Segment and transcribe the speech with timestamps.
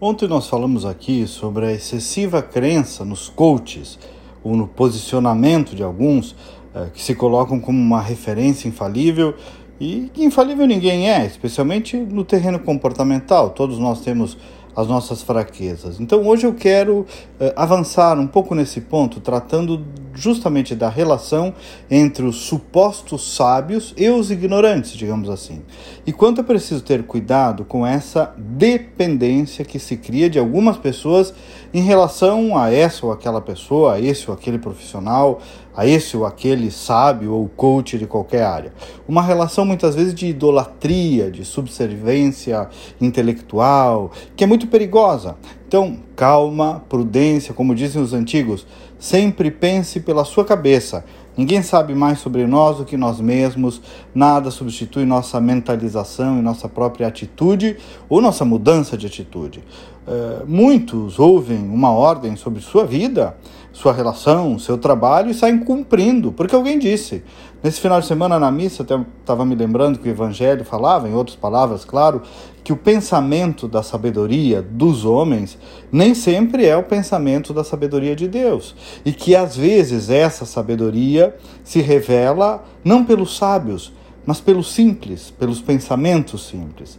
[0.00, 3.98] Ontem nós falamos aqui sobre a excessiva crença nos coaches
[4.44, 6.36] ou no posicionamento de alguns
[6.72, 9.34] eh, que se colocam como uma referência infalível
[9.80, 13.50] e que infalível ninguém é, especialmente no terreno comportamental.
[13.50, 14.38] Todos nós temos
[14.76, 15.98] as nossas fraquezas.
[15.98, 17.04] Então hoje eu quero
[17.40, 19.84] eh, avançar um pouco nesse ponto, tratando
[20.18, 21.54] justamente da relação
[21.90, 25.62] entre os supostos sábios e os ignorantes, digamos assim.
[26.06, 31.32] E quanto é preciso ter cuidado com essa dependência que se cria de algumas pessoas
[31.72, 35.40] em relação a essa ou aquela pessoa, a esse ou aquele profissional,
[35.76, 38.72] a esse ou aquele sábio ou coach de qualquer área.
[39.06, 42.68] Uma relação muitas vezes de idolatria, de subserviência
[43.00, 45.36] intelectual, que é muito perigosa.
[45.68, 48.66] Então, calma, prudência, como dizem os antigos,
[48.98, 51.04] sempre pense pela sua cabeça.
[51.38, 53.80] Ninguém sabe mais sobre nós do que nós mesmos,
[54.12, 57.76] nada substitui nossa mentalização e nossa própria atitude
[58.08, 59.62] ou nossa mudança de atitude.
[60.04, 63.36] Uh, muitos ouvem uma ordem sobre sua vida,
[63.72, 67.22] sua relação, seu trabalho e saem cumprindo, porque alguém disse.
[67.62, 71.14] Nesse final de semana na missa, até estava me lembrando que o Evangelho falava, em
[71.14, 72.22] outras palavras, claro,
[72.64, 75.58] que o pensamento da sabedoria dos homens
[75.90, 78.76] nem sempre é o pensamento da sabedoria de Deus.
[79.04, 81.27] E que às vezes essa sabedoria
[81.64, 83.92] se revela não pelos sábios,
[84.24, 86.98] mas pelos simples, pelos pensamentos simples.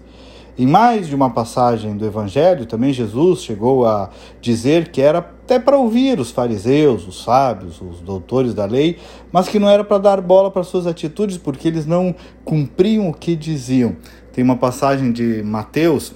[0.57, 4.09] Em mais de uma passagem do Evangelho, também Jesus chegou a
[4.41, 8.97] dizer que era até para ouvir os fariseus, os sábios, os doutores da lei,
[9.31, 12.13] mas que não era para dar bola para suas atitudes, porque eles não
[12.43, 13.95] cumpriam o que diziam.
[14.33, 16.13] Tem uma passagem de Mateus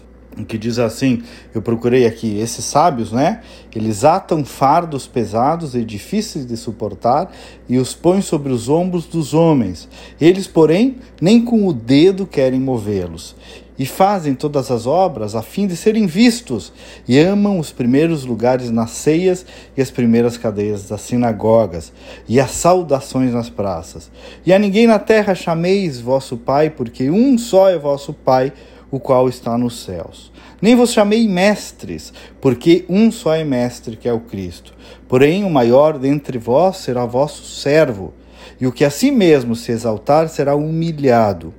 [0.47, 1.21] que diz assim:
[1.53, 3.41] eu procurei aqui, esses sábios, né?
[3.75, 7.31] Eles atam fardos pesados e difíceis de suportar
[7.67, 9.87] e os põem sobre os ombros dos homens.
[10.19, 13.35] Eles, porém, nem com o dedo querem movê-los
[13.77, 16.71] e fazem todas as obras a fim de serem vistos,
[17.07, 19.45] e amam os primeiros lugares nas ceias
[19.75, 21.91] e as primeiras cadeias das sinagogas,
[22.27, 24.11] e as saudações nas praças.
[24.45, 28.53] E a ninguém na terra chameis vosso Pai, porque um só é vosso Pai,
[28.93, 30.31] o qual está nos céus.
[30.61, 34.71] Nem vos chamei mestres, porque um só é mestre, que é o Cristo.
[35.07, 38.13] Porém, o maior dentre vós será vosso servo,
[38.61, 41.51] e o que a si mesmo se exaltar será humilhado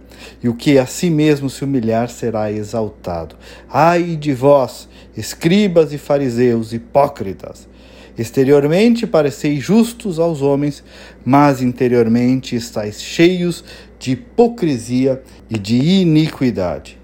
[0.43, 3.37] e o que a si mesmo se humilhar será exaltado.
[3.69, 7.69] Ai de vós, escribas e fariseus, hipócritas!
[8.17, 10.85] Exteriormente pareceis justos aos homens,
[11.25, 13.65] mas interiormente estáis cheios
[13.99, 15.21] de hipocrisia
[15.51, 17.04] e de iniquidade.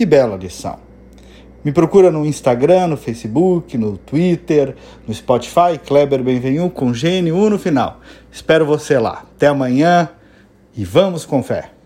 [0.00, 0.78] Que bela lição!
[1.62, 4.74] Me procura no Instagram, no Facebook, no Twitter,
[5.06, 8.00] no Spotify, Kleber Benvenu com Gênio no final.
[8.32, 9.26] Espero você lá.
[9.36, 10.08] Até amanhã
[10.74, 11.72] e vamos com fé.